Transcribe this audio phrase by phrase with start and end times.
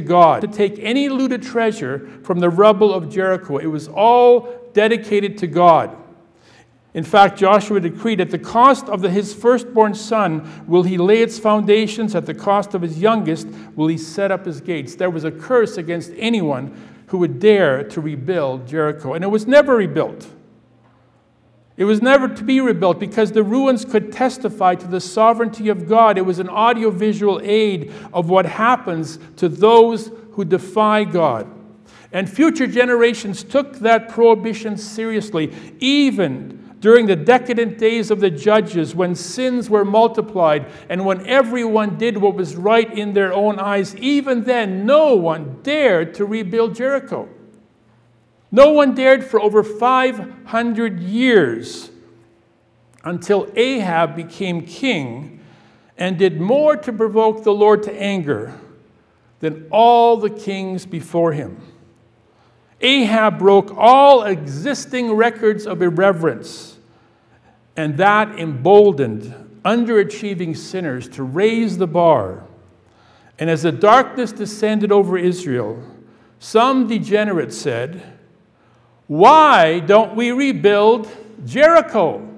[0.00, 3.58] God to take any looted treasure from the rubble of Jericho.
[3.58, 5.96] It was all dedicated to God.
[6.94, 11.22] In fact, Joshua decreed, At the cost of the, his firstborn son will he lay
[11.22, 13.46] its foundations, at the cost of his youngest
[13.76, 14.96] will he set up his gates.
[14.96, 16.76] There was a curse against anyone
[17.06, 19.14] who would dare to rebuild Jericho.
[19.14, 20.26] And it was never rebuilt.
[21.76, 25.88] It was never to be rebuilt because the ruins could testify to the sovereignty of
[25.88, 26.16] God.
[26.16, 31.50] It was an audiovisual aid of what happens to those who defy God.
[32.12, 38.94] And future generations took that prohibition seriously, even during the decadent days of the judges
[38.94, 43.96] when sins were multiplied and when everyone did what was right in their own eyes.
[43.96, 47.28] Even then, no one dared to rebuild Jericho.
[48.54, 51.90] No one dared for over 500 years
[53.02, 55.40] until Ahab became king
[55.98, 58.54] and did more to provoke the Lord to anger
[59.40, 61.60] than all the kings before him.
[62.80, 66.78] Ahab broke all existing records of irreverence,
[67.76, 69.34] and that emboldened
[69.64, 72.44] underachieving sinners to raise the bar.
[73.36, 75.82] And as the darkness descended over Israel,
[76.38, 78.13] some degenerates said,
[79.06, 81.08] why don't we rebuild
[81.44, 82.28] Jericho?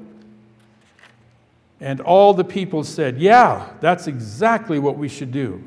[1.81, 5.63] And all the people said, Yeah, that's exactly what we should do.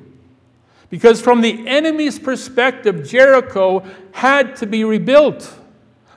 [0.90, 5.54] Because from the enemy's perspective, Jericho had to be rebuilt.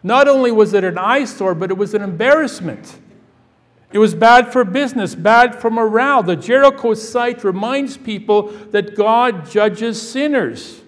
[0.03, 2.99] Not only was it an eyesore, but it was an embarrassment.
[3.93, 6.23] It was bad for business, bad for morale.
[6.23, 10.82] The Jericho site reminds people that God judges sinners.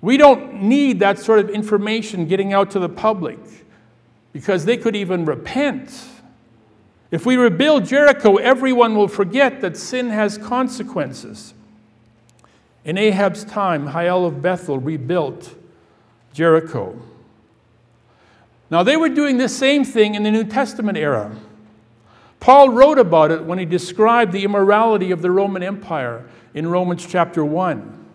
[0.00, 3.38] We don't need that sort of information getting out to the public
[4.32, 5.90] because they could even repent.
[7.10, 11.54] If we rebuild Jericho, everyone will forget that sin has consequences.
[12.84, 15.54] In Ahab's time, Hiel of Bethel rebuilt
[16.32, 17.00] Jericho.
[18.70, 21.34] Now, they were doing the same thing in the New Testament era.
[22.38, 26.24] Paul wrote about it when he described the immorality of the Roman Empire
[26.54, 28.06] in Romans chapter 1.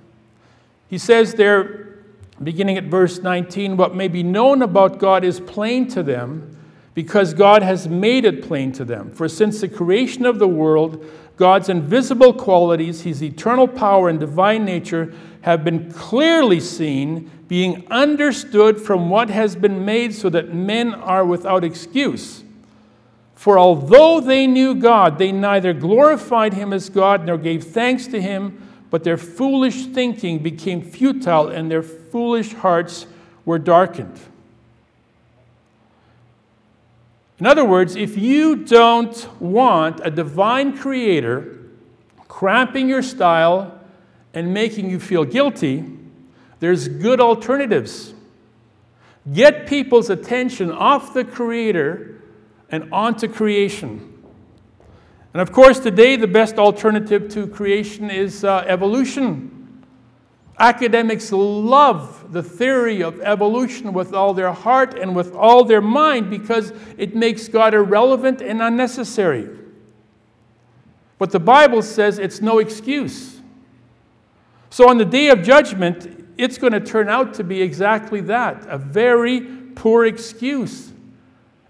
[0.90, 1.83] He says there,
[2.44, 6.58] beginning at verse 19, what may be known about God is plain to them
[6.94, 9.12] because God has made it plain to them.
[9.12, 11.04] For since the creation of the world,
[11.38, 18.80] God's invisible qualities, his eternal power and divine nature, have been clearly seen, being understood
[18.80, 22.44] from what has been made, so that men are without excuse.
[23.36, 28.22] For although they knew God, they neither glorified him as God nor gave thanks to
[28.22, 33.08] him but their foolish thinking became futile and their foolish hearts
[33.44, 34.20] were darkened.
[37.40, 41.58] In other words, if you don't want a divine creator
[42.28, 43.80] cramping your style
[44.32, 45.84] and making you feel guilty,
[46.60, 48.14] there's good alternatives.
[49.34, 52.22] Get people's attention off the creator
[52.70, 54.13] and onto creation.
[55.34, 59.84] And of course, today the best alternative to creation is uh, evolution.
[60.60, 66.30] Academics love the theory of evolution with all their heart and with all their mind
[66.30, 69.50] because it makes God irrelevant and unnecessary.
[71.18, 73.42] But the Bible says it's no excuse.
[74.70, 78.66] So on the day of judgment, it's going to turn out to be exactly that
[78.68, 79.42] a very
[79.76, 80.92] poor excuse.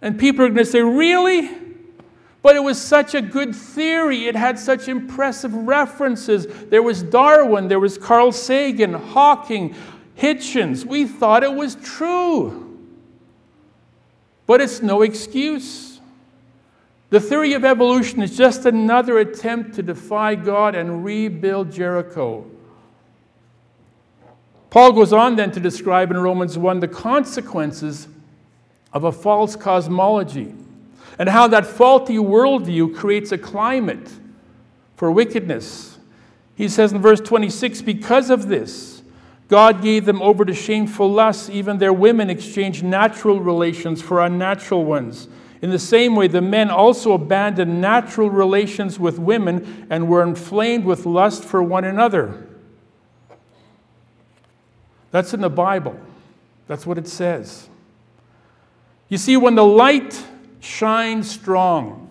[0.02, 1.63] And people are going to say, Really?
[2.44, 4.28] But it was such a good theory.
[4.28, 6.46] It had such impressive references.
[6.70, 9.74] There was Darwin, there was Carl Sagan, Hawking,
[10.18, 10.86] Hitchens.
[10.86, 12.78] We thought it was true.
[14.46, 16.02] But it's no excuse.
[17.12, 22.46] The theory of evolution is just another attempt to defy God and rebuild Jericho.
[24.70, 28.10] Paul goes on then to describe in Romans 1 the consequences
[28.92, 30.54] of a false cosmology
[31.20, 34.10] and how that faulty worldview creates a climate
[34.96, 36.00] for wickedness.
[36.56, 39.02] He says in verse 26 Because of this,
[39.48, 41.50] God gave them over to shameful lusts.
[41.50, 45.28] Even their women exchanged natural relations for unnatural ones.
[45.62, 50.84] In the same way, the men also abandoned natural relations with women and were inflamed
[50.84, 52.48] with lust for one another.
[55.12, 55.98] That's in the Bible.
[56.68, 57.70] That's what it says.
[59.10, 60.22] You see, when the light
[60.64, 62.10] shine strong.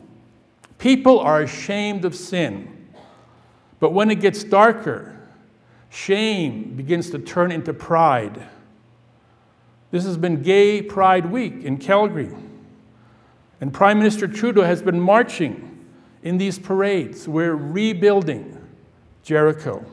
[0.79, 2.69] People are ashamed of sin.
[3.81, 5.17] But when it gets darker,
[5.91, 8.47] shame begins to turn into pride.
[9.91, 12.31] This has been Gay Pride Week in Calgary.
[13.61, 15.87] And Prime Minister Trudeau has been marching
[16.23, 17.27] in these parades.
[17.27, 18.59] We're rebuilding
[19.23, 19.85] Jericho.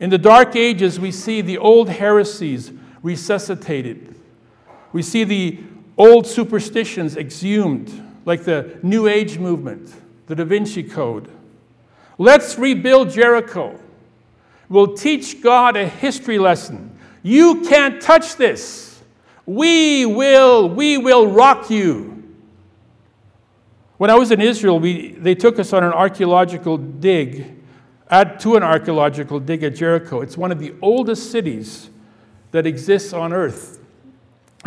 [0.00, 2.72] In the Dark Ages, we see the old heresies
[3.02, 4.14] resuscitated.
[4.92, 5.60] We see the
[5.98, 7.92] old superstitions exhumed,
[8.24, 9.92] like the New Age movement,
[10.26, 11.28] the Da Vinci Code.
[12.16, 13.78] Let's rebuild Jericho.
[14.68, 16.96] We'll teach God a history lesson.
[17.22, 19.00] You can't touch this.
[19.46, 22.14] We will, we will rock you.
[23.96, 27.56] When I was in Israel, we, they took us on an archaeological dig,
[28.10, 30.20] add to an archaeological dig at Jericho.
[30.20, 31.90] It's one of the oldest cities
[32.52, 33.77] that exists on earth.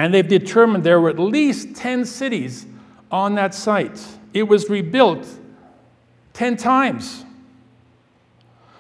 [0.01, 2.65] And they've determined there were at least 10 cities
[3.12, 4.03] on that site.
[4.33, 5.27] It was rebuilt
[6.33, 7.24] 10 times.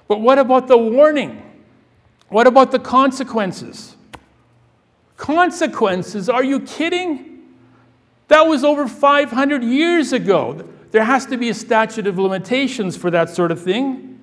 [0.07, 1.43] But what about the warning?
[2.29, 3.95] What about the consequences?
[5.15, 6.27] Consequences?
[6.27, 7.43] Are you kidding?
[8.29, 10.67] That was over 500 years ago.
[10.89, 14.19] There has to be a statute of limitations for that sort of thing.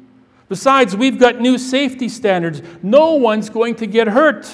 [0.48, 2.60] Besides, we've got new safety standards.
[2.82, 4.52] No one's going to get hurt.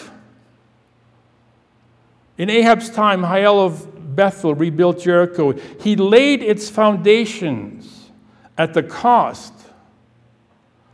[2.36, 5.52] In Ahab's time, Hiel of Bethel rebuilt Jericho.
[5.80, 8.10] He laid its foundations
[8.56, 9.52] at the cost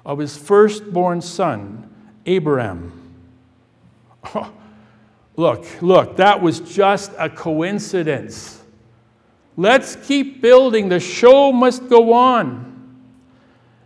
[0.04, 1.90] of his firstborn son,
[2.26, 2.92] Abiram.
[4.34, 4.52] Oh,
[5.36, 8.62] Look, look, that was just a coincidence.
[9.56, 10.90] Let's keep building.
[10.90, 13.00] The show must go on.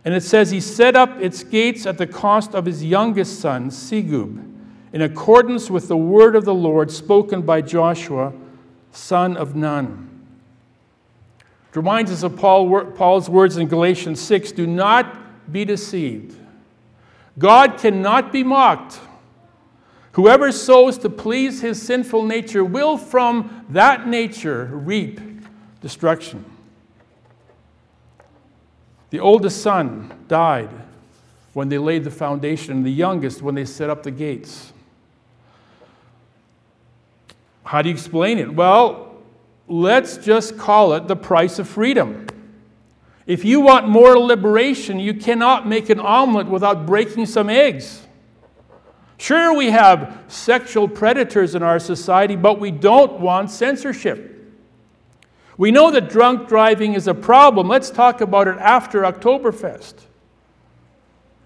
[0.03, 3.69] And it says he set up its gates at the cost of his youngest son,
[3.69, 4.54] Segub,
[4.95, 8.31] in accordance with the word of the Lord spoken by Joshua,
[8.93, 10.09] son of Nun.
[11.69, 16.37] It reminds us of Paul, Paul's words in Galatians 6 do not be deceived.
[17.37, 19.01] God cannot be mocked.
[20.13, 25.19] Whoever sows to please his sinful nature will from that nature reap
[25.81, 26.45] destruction.
[29.09, 30.69] The oldest son died
[31.51, 34.71] when they laid the foundation, and the youngest when they set up the gates.
[37.65, 38.53] How do you explain it?
[38.53, 39.17] Well,
[39.67, 42.27] let's just call it the price of freedom.
[43.25, 48.05] If you want more liberation, you cannot make an omelet without breaking some eggs.
[49.17, 54.31] Sure, we have sexual predators in our society, but we don't want censorship.
[55.57, 57.67] We know that drunk driving is a problem.
[57.67, 59.95] Let's talk about it after Oktoberfest.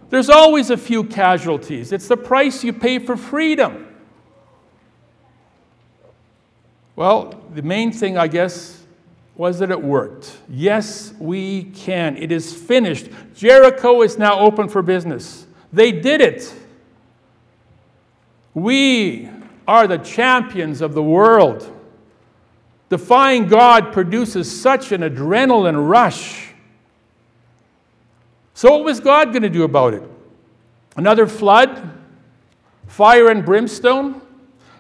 [0.09, 1.91] There's always a few casualties.
[1.93, 3.88] It's the price you pay for freedom.
[6.99, 8.83] Well, the main thing, I guess,
[9.37, 10.37] was that it worked.
[10.49, 12.17] Yes, we can.
[12.17, 13.07] It is finished.
[13.33, 15.47] Jericho is now open for business.
[15.71, 16.53] They did it.
[18.53, 19.29] We
[19.65, 21.73] are the champions of the world.
[22.89, 26.49] Defying God produces such an adrenaline rush.
[28.53, 30.03] So, what was God going to do about it?
[30.97, 31.97] Another flood?
[32.87, 34.21] Fire and brimstone?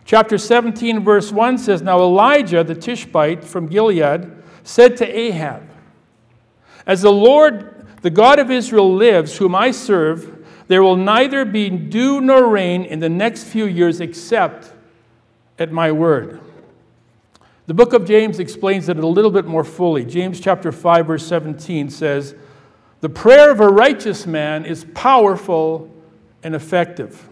[0.09, 4.31] Chapter 17, verse 1 says Now Elijah the Tishbite from Gilead
[4.63, 5.69] said to Ahab,
[6.87, 11.69] As the Lord, the God of Israel, lives, whom I serve, there will neither be
[11.69, 14.73] dew nor rain in the next few years except
[15.59, 16.41] at my word.
[17.67, 20.05] The book of James explains it a little bit more fully.
[20.05, 22.33] James chapter 5 verse 17 says,
[23.01, 25.87] "The prayer of a righteous man is powerful
[26.41, 27.29] and effective."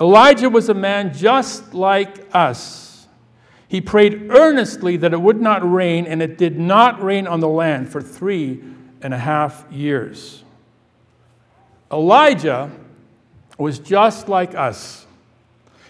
[0.00, 3.06] Elijah was a man just like us.
[3.66, 7.48] He prayed earnestly that it would not rain, and it did not rain on the
[7.48, 8.62] land for three
[9.02, 10.42] and a half years.
[11.92, 12.70] Elijah
[13.58, 15.06] was just like us.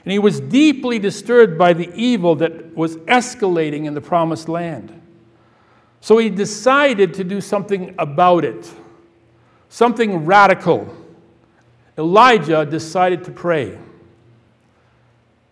[0.04, 4.98] And he was deeply disturbed by the evil that was escalating in the promised land.
[6.00, 8.72] So he decided to do something about it,
[9.68, 10.94] something radical.
[11.98, 13.76] Elijah decided to pray,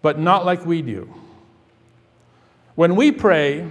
[0.06, 1.12] but not like we do.
[2.76, 3.68] When we pray,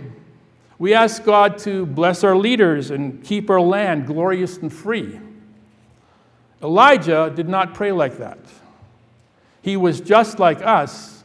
[0.78, 5.18] we ask God to bless our leaders and keep our land glorious and free.
[6.62, 8.38] Elijah did not pray like that.
[9.62, 11.24] He was just like us,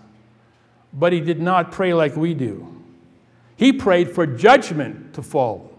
[0.93, 2.81] but he did not pray like we do.
[3.57, 5.73] He prayed for judgment to fall.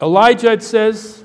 [0.00, 1.24] Elijah, it says,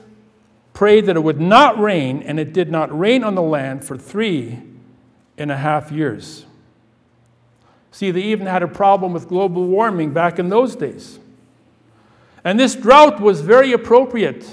[0.73, 3.97] prayed that it would not rain, and it did not rain on the land for
[3.97, 4.72] three
[5.37, 6.45] and a half years.
[7.91, 11.19] See, they even had a problem with global warming back in those days.
[12.43, 14.45] And this drought was very appropriate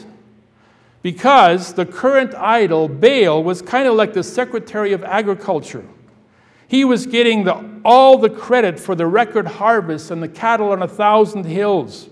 [1.02, 5.84] because the current idol, Baal, was kind of like the Secretary of Agriculture.
[6.68, 10.82] He was getting the, all the credit for the record harvest and the cattle on
[10.82, 12.08] a thousand hills.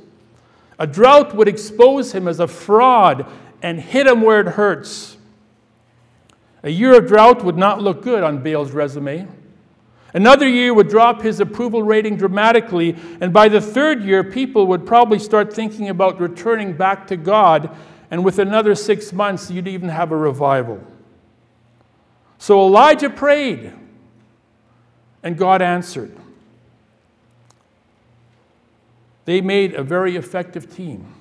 [0.78, 3.26] A drought would expose him as a fraud
[3.62, 5.17] and hit him where it hurts.
[6.62, 9.28] A year of drought would not look good on Baal's resume.
[10.14, 14.86] Another year would drop his approval rating dramatically, and by the third year, people would
[14.86, 17.76] probably start thinking about returning back to God,
[18.10, 20.82] and with another six months, you'd even have a revival.
[22.38, 23.72] So Elijah prayed,
[25.22, 26.16] and God answered.
[29.26, 31.14] They made a very effective team.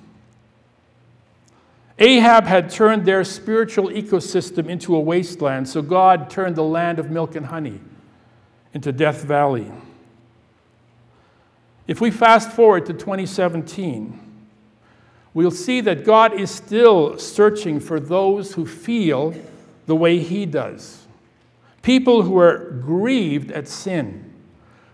[1.98, 7.10] Ahab had turned their spiritual ecosystem into a wasteland, so God turned the land of
[7.10, 7.80] milk and honey
[8.72, 9.70] into Death Valley.
[11.88, 14.20] If we fast forward to 2017,
[15.34, 19.34] we'll see that God is still searching for those who feel
[19.86, 21.06] the way He does.
[21.82, 24.32] People who are grieved at sin,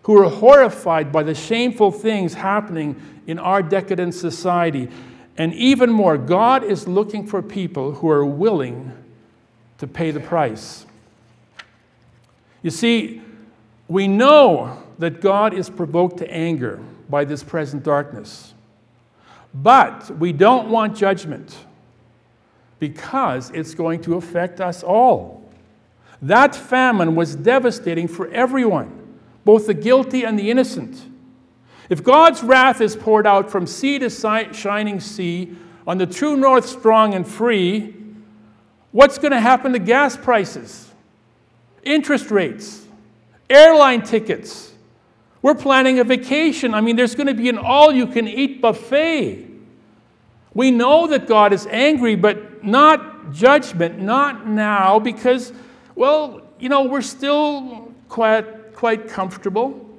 [0.05, 4.89] who are horrified by the shameful things happening in our decadent society.
[5.37, 8.93] And even more, God is looking for people who are willing
[9.79, 10.87] to pay the price.
[12.63, 13.21] You see,
[13.89, 18.55] we know that God is provoked to anger by this present darkness,
[19.53, 21.57] but we don't want judgment
[22.79, 25.43] because it's going to affect us all.
[26.23, 31.03] That famine was devastating for everyone, both the guilty and the innocent.
[31.91, 36.67] If God's wrath is poured out from sea to shining sea on the true north
[36.67, 37.95] strong and free,
[38.93, 40.91] what's going to happen to gas prices,
[41.83, 42.87] interest rates,
[43.51, 44.73] airline tickets?
[45.43, 46.73] We're planning a vacation.
[46.73, 49.47] I mean, there's going to be an all you can eat buffet.
[50.55, 55.53] We know that God is angry, but not judgment, not now, because,
[55.95, 59.94] well, you know, we're still quite, quite comfortable.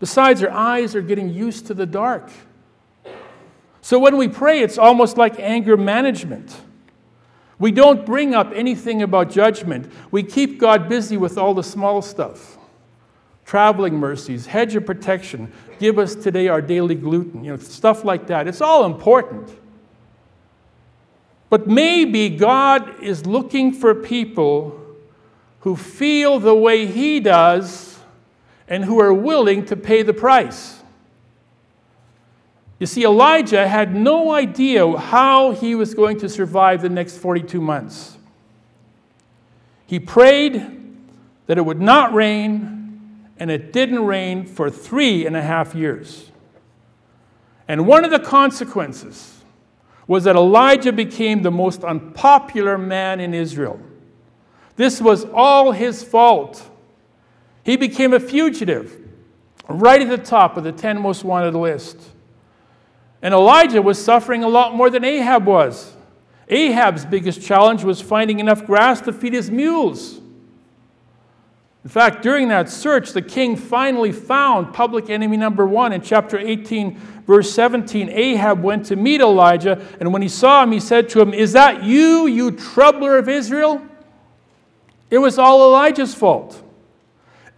[0.00, 2.30] Besides, our eyes are getting used to the dark.
[3.82, 6.56] So when we pray, it's almost like anger management.
[7.58, 9.92] We don't bring up anything about judgment.
[10.10, 12.56] We keep God busy with all the small stuff
[13.50, 18.28] traveling mercies, hedge of protection, give us today our daily gluten, you know, stuff like
[18.28, 18.46] that.
[18.46, 19.50] It's all important.
[21.48, 24.80] But maybe God is looking for people
[25.62, 27.98] who feel the way He does
[28.70, 30.80] and who are willing to pay the price.
[32.78, 37.60] You see, Elijah had no idea how he was going to survive the next 42
[37.60, 38.16] months.
[39.86, 40.78] He prayed
[41.46, 46.30] that it would not rain, and it didn't rain for three and a half years.
[47.66, 49.42] And one of the consequences
[50.06, 53.80] was that Elijah became the most unpopular man in Israel.
[54.76, 56.69] This was all his fault.
[57.70, 58.98] He became a fugitive,
[59.68, 61.96] right at the top of the 10 most wanted list.
[63.22, 65.94] And Elijah was suffering a lot more than Ahab was.
[66.48, 70.18] Ahab's biggest challenge was finding enough grass to feed his mules.
[71.84, 75.92] In fact, during that search, the king finally found public enemy number one.
[75.92, 80.72] In chapter 18, verse 17, Ahab went to meet Elijah, and when he saw him,
[80.72, 83.80] he said to him, Is that you, you troubler of Israel?
[85.08, 86.64] It was all Elijah's fault.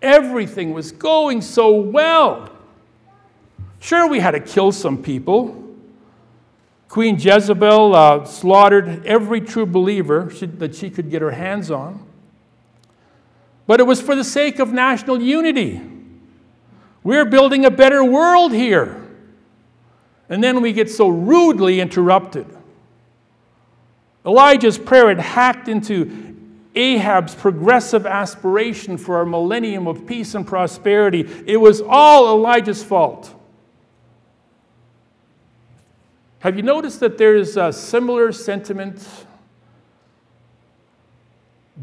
[0.02, 2.50] Everything was going so well.
[3.80, 5.58] Sure, we had to kill some people.
[6.88, 10.24] Queen Jezebel uh, slaughtered every true believer
[10.58, 12.04] that she could get her hands on.
[13.66, 15.80] But it was for the sake of national unity.
[17.02, 19.08] We're building a better world here.
[20.28, 22.46] And then we get so rudely interrupted.
[24.24, 26.31] Elijah's prayer had hacked into
[26.74, 31.28] Ahab's progressive aspiration for a millennium of peace and prosperity.
[31.46, 33.34] It was all Elijah's fault.
[36.38, 39.06] Have you noticed that there is a similar sentiment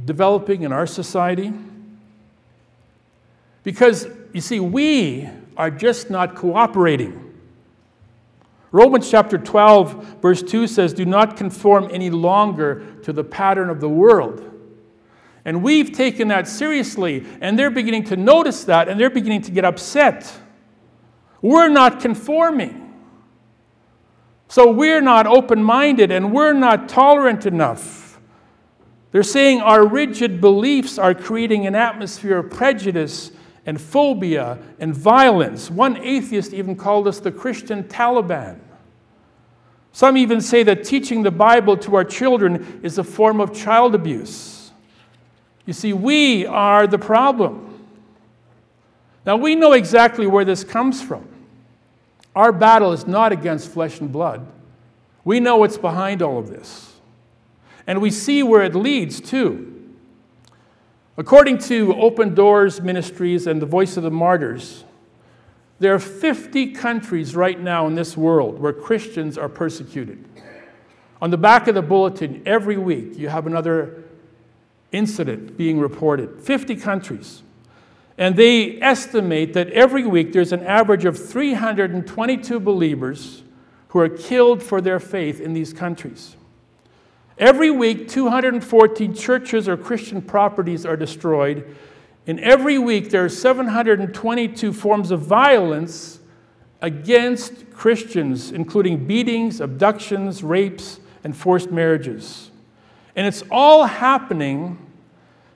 [0.05, 1.53] developing in our society?
[3.63, 7.25] Because, you see, we are just not cooperating.
[8.71, 13.79] Romans chapter 12, verse 2 says, Do not conform any longer to the pattern of
[13.79, 14.58] the world
[15.49, 19.51] and we've taken that seriously, and they're beginning to notice that, and they're beginning to
[19.51, 20.31] get upset.
[21.41, 22.93] We're not conforming.
[24.47, 28.19] So we're not open minded, and we're not tolerant enough.
[29.11, 33.31] They're saying our rigid beliefs are creating an atmosphere of prejudice
[33.65, 35.71] and phobia and violence.
[35.71, 38.59] One atheist even called us the Christian Taliban.
[39.93, 43.95] Some even say that teaching the Bible to our children is a form of child
[43.95, 44.58] abuse.
[45.69, 47.85] You see, we are the problem.
[49.23, 51.27] Now, we know exactly where this comes from.
[52.35, 54.47] Our battle is not against flesh and blood.
[55.23, 56.95] We know what's behind all of this.
[57.85, 59.93] And we see where it leads to.
[61.17, 64.85] According to Open Doors Ministries and the Voice of the Martyrs,
[65.77, 70.25] there are 50 countries right now in this world where Christians are persecuted.
[71.21, 74.05] On the back of the bulletin, every week, you have another
[74.91, 76.41] incident being reported.
[76.41, 77.43] 50 countries.
[78.17, 83.43] And they estimate that every week there's an average of 322 believers
[83.89, 86.35] who are killed for their faith in these countries.
[87.37, 91.73] Every week, 214 churches or Christian properties are destroyed.
[92.27, 96.19] And every week, there are 722 forms of violence
[96.81, 102.48] against Christians, including beatings, abductions, rapes, and forced marriages.
[103.19, 104.77] And it's all happening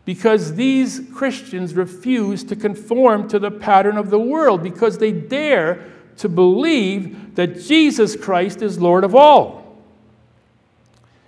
[0.03, 5.89] because these Christians refuse to conform to the pattern of the world, because they dare
[6.17, 9.81] to believe that Jesus Christ is Lord of all.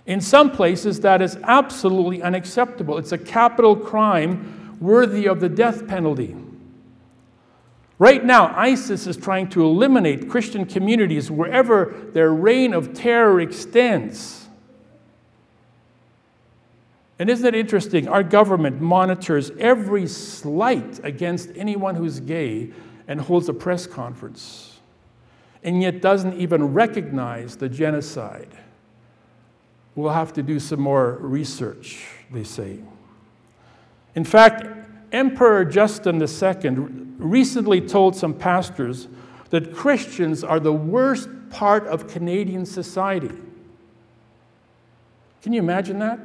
[0.06, 2.98] In some places, that is absolutely unacceptable.
[2.98, 6.36] It's a capital crime worthy of the death penalty.
[7.98, 14.45] Right now, ISIS is trying to eliminate Christian communities wherever their reign of terror extends.
[17.18, 18.08] And isn't it interesting?
[18.08, 22.72] Our government monitors every slight against anyone who's gay
[23.08, 24.80] and holds a press conference,
[25.64, 28.50] and yet doesn't even recognize the genocide.
[29.96, 32.80] We'll have to do some more research, they say.
[34.16, 34.66] In fact,
[35.14, 36.70] Emperor Justin II
[37.18, 39.08] recently told some pastors
[39.52, 43.32] that Christians are the worst part of Canadian society.
[45.42, 46.20] Can you imagine that?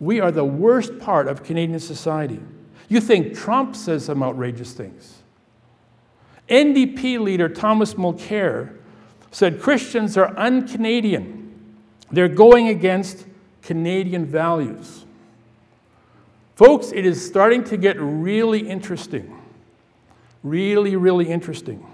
[0.00, 2.40] We are the worst part of Canadian society.
[2.88, 5.22] You think Trump says some outrageous things.
[6.48, 8.78] NDP leader Thomas Mulcair
[9.30, 11.76] said Christians are un Canadian.
[12.10, 13.26] They're going against
[13.62, 15.04] Canadian values.
[16.56, 19.38] Folks, it is starting to get really interesting.
[20.42, 21.86] Really, really interesting.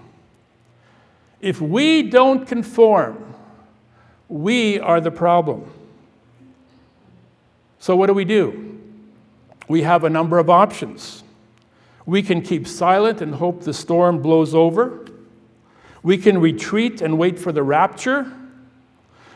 [1.41, 3.35] If we don't conform,
[4.29, 5.69] we are the problem.
[7.85, 8.81] So, what do we do?
[9.67, 11.23] We have a number of options.
[12.07, 15.05] We can keep silent and hope the storm blows over.
[16.01, 18.25] We can retreat and wait for the rapture.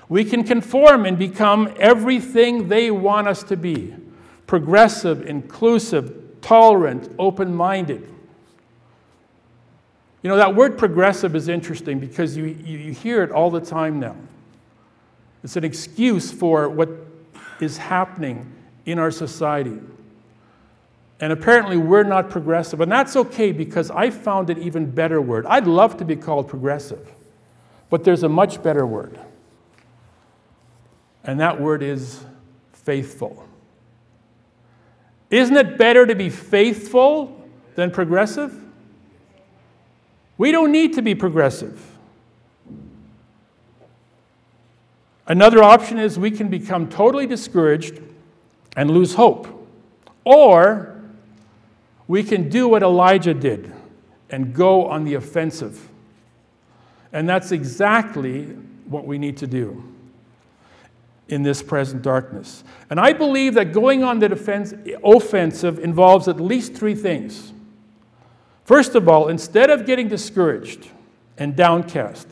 [0.07, 3.93] We can conform and become everything they want us to be
[4.47, 8.01] progressive, inclusive, tolerant, open minded.
[10.23, 13.61] You know, that word progressive is interesting because you, you, you hear it all the
[13.61, 14.15] time now.
[15.43, 17.08] It's an excuse for what
[17.61, 18.51] is happening
[18.85, 19.79] in our society.
[21.21, 22.79] And apparently, we're not progressive.
[22.79, 25.45] And that's okay because I found an even better word.
[25.45, 27.11] I'd love to be called progressive,
[27.89, 29.19] but there's a much better word.
[31.23, 32.23] And that word is
[32.71, 33.45] faithful.
[35.29, 38.55] Isn't it better to be faithful than progressive?
[40.37, 41.85] We don't need to be progressive.
[45.29, 48.01] Another option is we can become totally discouraged
[48.75, 49.47] and lose hope.
[50.25, 51.01] Or
[52.07, 53.71] we can do what Elijah did
[54.31, 55.87] and go on the offensive.
[57.13, 58.45] And that's exactly
[58.85, 59.83] what we need to do
[61.27, 62.63] in this present darkness.
[62.89, 67.53] And I believe that going on the defense, offensive involves at least three things.
[68.65, 70.87] First of all, instead of getting discouraged
[71.37, 72.27] and downcast,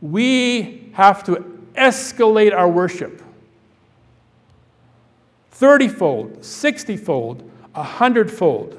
[0.00, 3.22] we have to escalate our worship
[5.50, 8.78] 30 fold, 60 fold, 100 fold.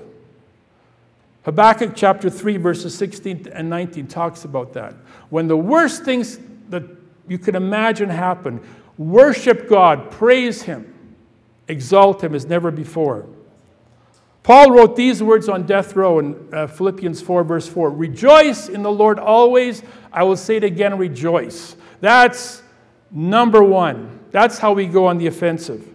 [1.43, 4.95] Habakkuk chapter 3, verses 16 and 19 talks about that.
[5.29, 6.83] When the worst things that
[7.27, 8.59] you can imagine happen,
[8.97, 10.91] worship God, praise Him,
[11.67, 13.27] exalt Him as never before.
[14.43, 18.81] Paul wrote these words on death row in uh, Philippians 4, verse 4 Rejoice in
[18.81, 19.83] the Lord always.
[20.11, 21.75] I will say it again, rejoice.
[21.99, 22.63] That's
[23.11, 25.87] Number one, that's how we go on the offensive.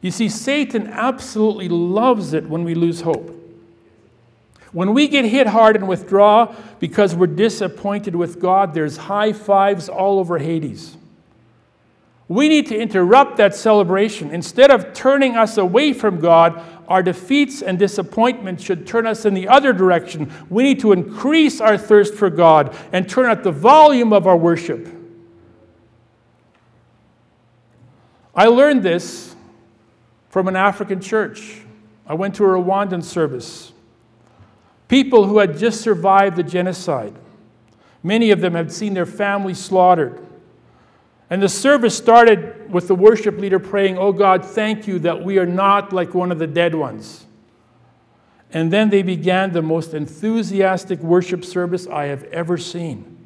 [0.00, 3.38] You see, Satan absolutely loves it when we lose hope.
[4.72, 9.88] When we get hit hard and withdraw because we're disappointed with God, there's high fives
[9.88, 10.96] all over Hades.
[12.26, 14.30] We need to interrupt that celebration.
[14.30, 19.34] Instead of turning us away from God, our defeats and disappointments should turn us in
[19.34, 20.32] the other direction.
[20.48, 24.36] We need to increase our thirst for God and turn up the volume of our
[24.36, 25.01] worship.
[28.34, 29.36] I learned this
[30.28, 31.62] from an African church.
[32.06, 33.72] I went to a Rwandan service.
[34.88, 37.14] People who had just survived the genocide.
[38.02, 40.26] Many of them had seen their families slaughtered.
[41.30, 45.38] And the service started with the worship leader praying, Oh God, thank you that we
[45.38, 47.26] are not like one of the dead ones.
[48.52, 53.16] And then they began the most enthusiastic worship service I have ever seen.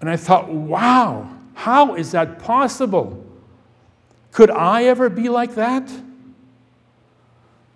[0.00, 3.25] And I thought, wow, how is that possible?
[4.36, 5.90] Could I ever be like that?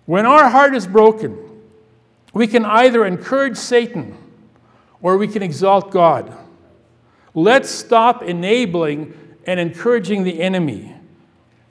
[0.05, 1.35] When our heart is broken,
[2.35, 4.15] we can either encourage Satan
[5.01, 6.37] or we can exalt God.
[7.33, 10.93] Let's stop enabling and encouraging the enemy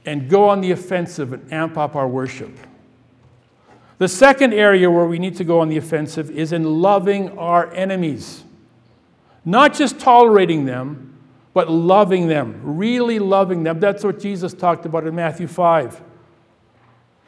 [0.07, 2.59] and go on the offensive and amp up our worship.
[3.99, 7.73] The second area where we need to go on the offensive is in loving our
[7.75, 8.43] enemies.
[9.45, 11.10] Not just tolerating them,
[11.61, 13.79] but loving them, really loving them.
[13.79, 16.03] That's what Jesus talked about in Matthew 5.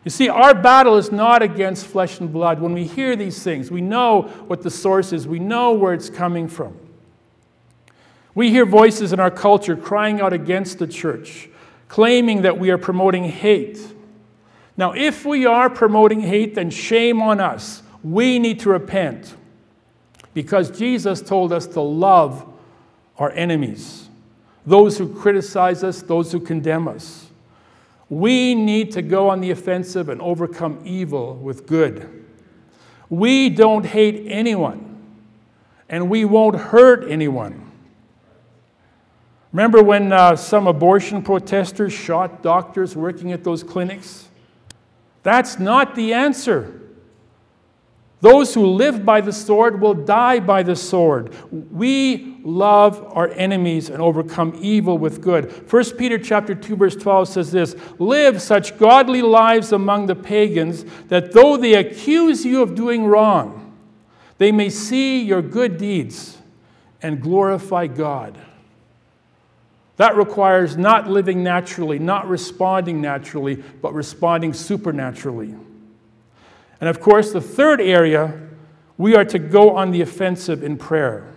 [0.04, 2.58] You see, our battle is not against flesh and blood.
[2.58, 6.08] When we hear these things, we know what the source is, we know where it's
[6.08, 6.74] coming from.
[8.34, 11.50] We hear voices in our culture crying out against the church,
[11.88, 13.86] claiming that we are promoting hate.
[14.78, 17.82] Now, if we are promoting hate, then shame on us.
[18.02, 19.36] We need to repent
[20.32, 22.48] because Jesus told us to love
[23.18, 24.08] our enemies,
[24.66, 27.26] those who criticize us, those who condemn us.
[28.08, 32.26] We need to go on the offensive and overcome evil with good.
[33.08, 35.00] We don't hate anyone,
[35.88, 37.70] and we won't hurt anyone.
[39.52, 44.28] Remember when uh, some abortion protesters shot doctors working at those clinics?
[45.22, 46.81] That's not the answer.
[48.22, 51.34] Those who live by the sword will die by the sword.
[51.50, 55.68] We love our enemies and overcome evil with good.
[55.68, 60.84] 1 Peter chapter 2 verse 12 says this, "Live such godly lives among the pagans
[61.08, 63.72] that though they accuse you of doing wrong,
[64.38, 66.38] they may see your good deeds
[67.02, 68.38] and glorify God."
[69.96, 75.56] That requires not living naturally, not responding naturally, but responding supernaturally.
[76.82, 78.40] And of course, the third area,
[78.98, 81.31] we are to go on the offensive in prayer.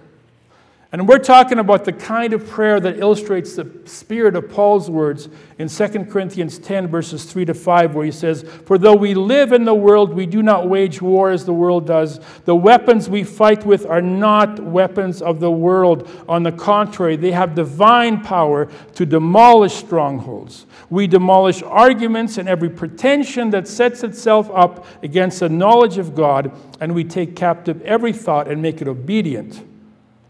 [0.96, 5.28] And we're talking about the kind of prayer that illustrates the spirit of Paul's words
[5.60, 9.52] in 2 Corinthians 10, verses 3 to 5, where he says, For though we live
[9.52, 12.22] in the world, we do not wage war as the world does.
[12.46, 16.10] The weapons we fight with are not weapons of the world.
[16.30, 20.66] On the contrary, they have divine power to demolish strongholds.
[20.90, 26.54] We demolish arguments and every pretension that sets itself up against the knowledge of God,
[26.80, 29.62] and we take captive every thought and make it obedient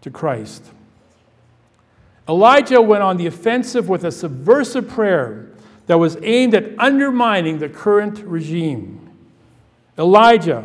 [0.05, 0.63] to Christ.
[2.29, 5.49] Elijah went on the offensive with a subversive prayer
[5.87, 9.09] that was aimed at undermining the current regime.
[9.97, 10.63] Elijah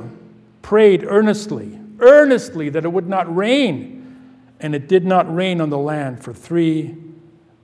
[0.61, 4.21] prayed earnestly, earnestly that it would not rain,
[4.61, 6.95] and it did not rain on the land for three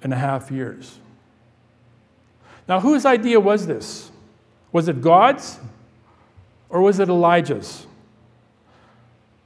[0.03, 0.99] and a half years.
[2.67, 4.11] Now, whose idea was this?
[4.73, 5.59] Was it God's
[6.71, 7.87] or was it Elijah's?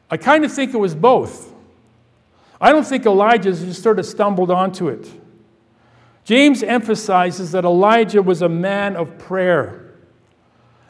[0.09, 1.50] I kind of think it was both.
[2.61, 5.09] I don't think Elijah just sort of stumbled onto it.
[6.25, 9.95] James emphasizes that Elijah was a man of prayer.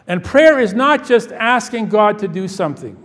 [0.06, 2.96] And prayer is not just asking God to do something.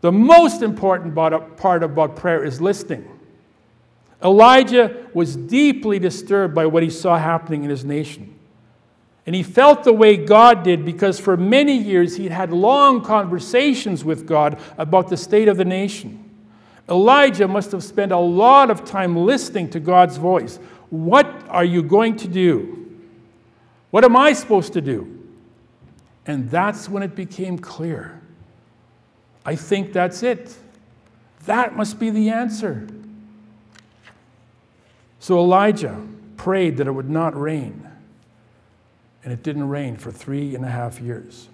[0.00, 3.06] The most important part about prayer is listening.
[4.22, 8.34] Elijah was deeply disturbed by what he saw happening in his nation.
[9.26, 14.04] And he felt the way God did because for many years he'd had long conversations
[14.04, 16.29] with God about the state of the nation.
[16.90, 20.58] Elijah must have spent a lot of time listening to God's voice.
[20.90, 22.76] What are you going to do?
[23.90, 25.16] What am I supposed to do?
[26.26, 28.20] And that's when it became clear.
[29.44, 30.54] I think that's it.
[31.46, 32.88] That must be the answer.
[35.20, 37.88] So Elijah prayed that it would not rain,
[39.22, 41.48] and it didn't rain for three and a half years.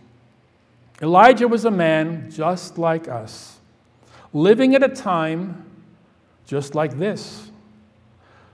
[1.03, 3.56] Elijah was a man just like us
[4.37, 5.65] living at a time
[6.47, 7.51] just like this.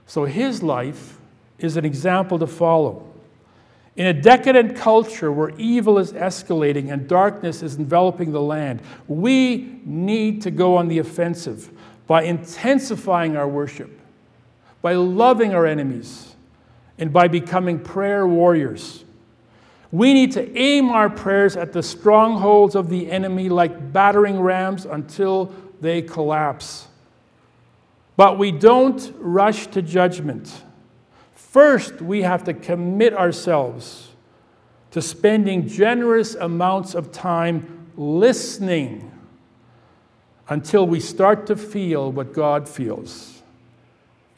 [0.07, 1.19] So his life
[1.59, 3.09] is an example to follow.
[3.95, 9.79] In a decadent culture where evil is escalating and darkness is enveloping the land, we
[9.85, 11.69] need to go on the offensive
[12.07, 13.99] by intensifying our worship,
[14.81, 16.33] by loving our enemies,
[16.97, 19.03] and by becoming prayer warriors.
[19.91, 24.85] We need to aim our prayers at the strongholds of the enemy like battering rams
[24.85, 26.87] until they collapse.
[28.15, 30.63] But we don't rush to judgment.
[31.35, 34.09] First, we have to commit ourselves
[34.91, 39.11] to spending generous amounts of time listening
[40.47, 43.41] until we start to feel what God feels.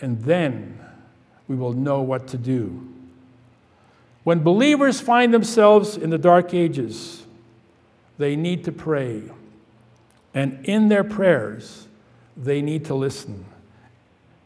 [0.02, 0.80] And then
[1.48, 2.90] we will know what to do.
[4.24, 7.24] When believers find themselves in the dark ages,
[8.18, 9.24] they need to pray.
[10.36, 11.88] And in their prayers,
[12.38, 13.46] they need to listen.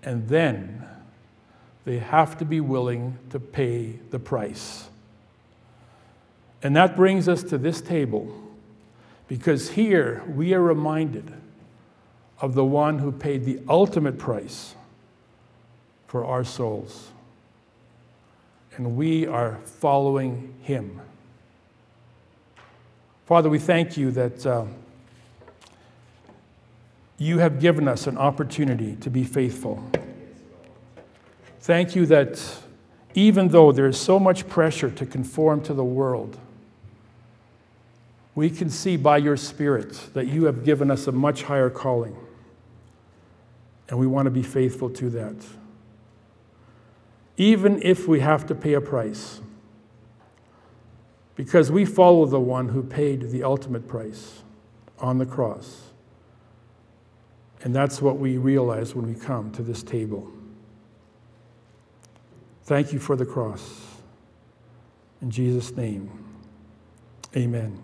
[0.03, 0.87] And then
[1.83, 4.87] they have to be willing to pay the price.
[6.61, 8.31] And that brings us to this table,
[9.27, 11.33] because here we are reminded
[12.39, 14.75] of the one who paid the ultimate price
[16.07, 17.09] for our souls.
[18.75, 21.01] And we are following him.
[23.25, 24.65] Father, we thank you that uh,
[27.19, 29.83] you have given us an opportunity to be faithful.
[31.59, 32.41] Thank you that
[33.13, 36.37] even though there is so much pressure to conform to the world,
[38.35, 42.15] we can see by your Spirit that you have given us a much higher calling.
[43.89, 45.35] And we want to be faithful to that.
[47.35, 49.41] Even if we have to pay a price,
[51.35, 54.41] because we follow the one who paid the ultimate price
[54.99, 55.88] on the cross.
[57.61, 60.31] And that's what we realize when we come to this table.
[62.63, 63.85] Thank you for the cross.
[65.21, 66.09] In Jesus' name,
[67.35, 67.77] amen.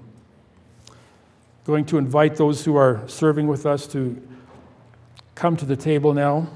[1.66, 4.22] Going to invite those who are serving with us to
[5.34, 6.48] come to the table now.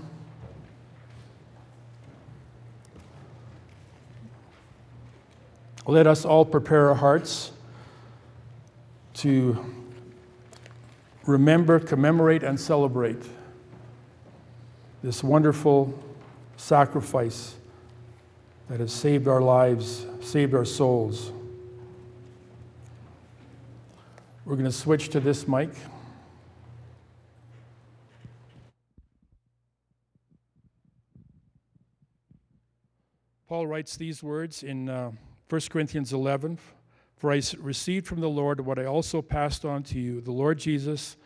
[5.86, 7.52] Let us all prepare our hearts
[9.16, 9.66] to
[11.30, 13.22] remember, commemorate, and celebrate
[15.04, 15.94] this wonderful
[16.58, 17.56] sacrifice
[18.68, 21.32] that has saved our lives, saved our souls.
[24.44, 25.70] We're going to switch to this mic.
[33.48, 35.12] Paul writes these words in uh,
[35.50, 36.58] 1 Corinthians 11
[37.20, 40.22] For I received from the Lord what I also passed on to you.
[40.22, 41.18] The Lord Jesus,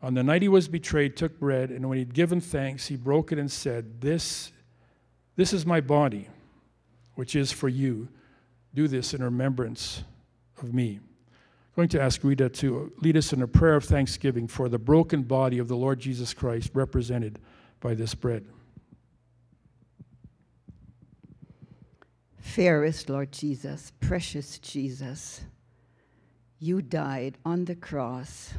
[0.00, 3.32] on the night he was betrayed, took bread, and when he'd given thanks, he broke
[3.32, 4.52] it and said, This,
[5.34, 6.28] this is my body,
[7.16, 8.08] which is for you.
[8.74, 10.04] Do this in remembrance
[10.62, 11.00] of me
[11.70, 14.78] I'm going to ask Rita to lead us in a prayer of thanksgiving for the
[14.78, 17.38] broken body of the Lord Jesus Christ represented
[17.78, 18.44] by this bread.
[22.40, 25.42] Fairest Lord Jesus, precious Jesus,
[26.58, 28.54] you died on the cross,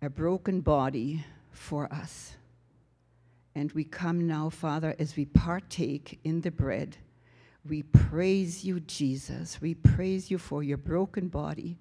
[0.00, 2.36] a broken body for us.
[3.54, 6.96] And we come now, Father, as we partake in the bread.
[7.68, 9.60] We praise you, Jesus.
[9.60, 11.78] We praise you for your broken body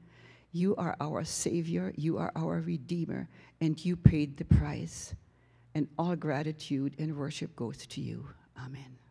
[0.55, 3.27] you are our Savior, you are our Redeemer,
[3.59, 5.13] and you paid the price.
[5.73, 8.25] And all gratitude and worship goes to you.
[8.57, 9.04] Amen.